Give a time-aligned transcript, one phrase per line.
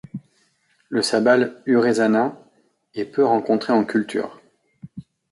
[0.89, 2.35] Le Sabal uresana
[2.95, 4.41] est peu rencontré en culture.